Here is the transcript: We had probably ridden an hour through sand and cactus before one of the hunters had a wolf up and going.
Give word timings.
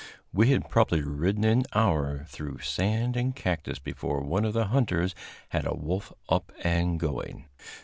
We 0.33 0.47
had 0.49 0.67
probably 0.67 1.03
ridden 1.03 1.43
an 1.43 1.65
hour 1.75 2.25
through 2.29 2.61
sand 2.61 3.15
and 3.15 3.35
cactus 3.35 3.77
before 3.77 4.21
one 4.23 4.45
of 4.45 4.53
the 4.53 4.65
hunters 4.65 5.13
had 5.49 5.67
a 5.67 5.75
wolf 5.77 6.11
up 6.27 6.51
and 6.63 6.99
going. 6.99 7.45